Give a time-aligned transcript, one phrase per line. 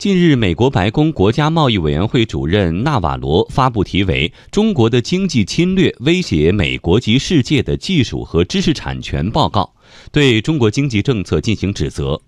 [0.00, 9.74] 近日，美国白宫国家贸易委员会主任纳瓦罗发布题为《中国的经济侵略威胁美国及世界的技术和知识产权》报告，
[10.10, 12.22] 对中国经济政策进行指责。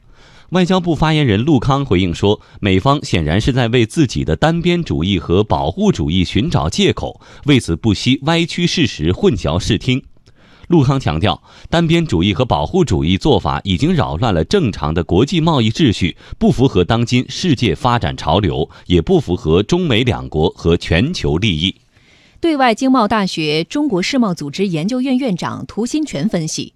[0.51, 10.03] 外交部发言人陆康回应说：“美方显然是在为自己的单边主义和保护主义寻找借口，为此不惜歪曲事实、混淆视听。”
[10.73, 21.77] 陆康强调，单边主义和保护主义做法已经扰乱了正常的国际贸易秩序，不符合当今世界发展潮流，也不符合中美两国和全球利益。
[22.41, 26.73] 对外经贸大学中国世贸组织研究院院长涂新全分析，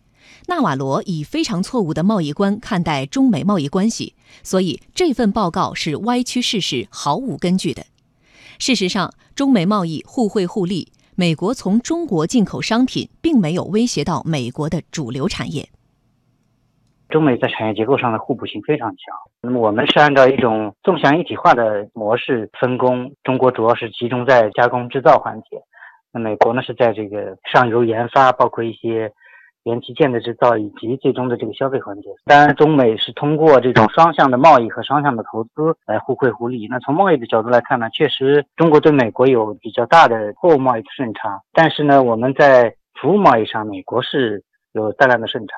[0.49, 7.87] 纳瓦罗以非常错误的贸易观看待中美贸易关系，所以这份报告是歪曲事实、毫无根据的。
[8.59, 10.89] 事实上，中美贸易互惠互利。
[11.19, 15.67] 美国从中国进口商品，并没有威胁到美国的主流产业。
[17.09, 18.99] 中美在产业结构上的互补性非常强。
[19.41, 25.63] 那么我们是按照一种纵向一体化的模式分工，中国主要是集中在加工制造环节，
[26.13, 29.11] 那美国呢是在这个上游研发，包括一些。
[29.67, 36.69] 元器件的制造以及最终的这个消费环节，当然，中美是通过这种双向的贸易和双向的投资来互惠互利。
[36.71, 45.55] 那从贸易的角度来看呢，确实中国对美国有比较大的货物贸易的顺差，但是呢，我们在服务贸易上，美国是有大量的顺差。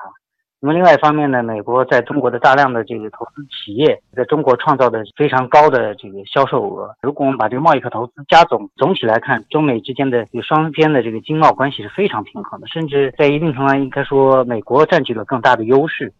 [0.61, 6.93] 那么另外一方面呢，美国在中国的大量的这个投资企业，在中国创造的非常高的这个销售额。
[7.01, 16.11] 如果我们把这个贸易和投资加总，总体来看，中美之间的有双边的这个经贸关系是非常平衡的，甚至在一定程度上应该说，美国占据了更大的优势。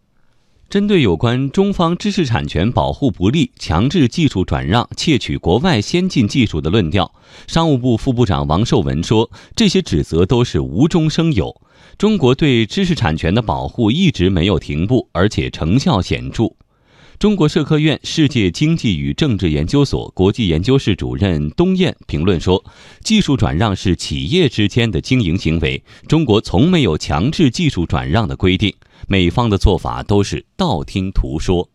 [0.70, 7.12] 针对有关中方知识产权保护不力、强制技术转让、窃取国外先进技术的论调，
[7.48, 11.60] 商务部副部长王受文说，这些指责都是无中生有。
[11.98, 16.54] 中国对知识产权的保护一直没有停步，而且成效显著。
[17.20, 22.64] 中国社科院世界经济与政治研究所国际研究室主任东燕评论说
[23.04, 28.74] ：“技术转让是企业之间的经营行为，中国从没有强制技术转让的规定，
[29.06, 31.68] 美方的做法都是道听途说。”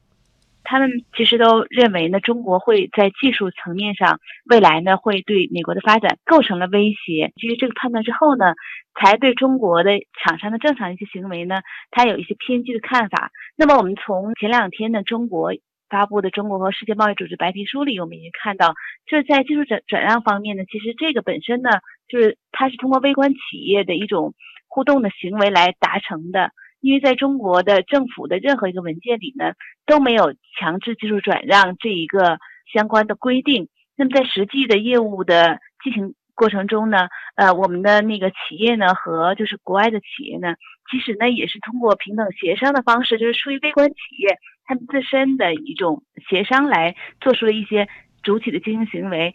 [0.65, 7.31] 他们其实都认为呢，中国会在技术层面上未来呢会对美国的发展构成了威胁。
[7.37, 8.53] 基于这个判断之后呢，
[8.99, 11.61] 才对中国的厂商的正常一些行为呢，
[11.91, 13.31] 他有一些偏激的看法。
[13.55, 15.53] 那么我们从前两天呢，中国
[15.87, 18.73] 发布的《中国和世界贸易组织白皮书》里，我们已经看到，
[19.05, 21.69] 就是在技术转转让方面呢，其实这个本身呢，
[22.07, 24.33] 就是它是通过微观企业的一种
[24.67, 26.51] 互动的行为来达成的。
[26.85, 29.53] 因为在中国的政府的任何一个文件里呢，
[29.87, 32.37] 都没有强制技术转让这一个
[32.71, 33.69] 相关的规定。
[33.95, 40.53] 那么在实际的业务的进行过程中呢，呃，我们的那个企业呢和就是国外的企业呢，
[40.91, 47.87] 其实呢也是通过平等协商的方式，就是出于微观企业他们自身的一种协商来做出了一些
[48.21, 49.33] 主体的经营行为。